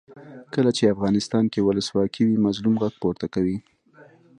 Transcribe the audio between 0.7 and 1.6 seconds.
چې افغانستان کې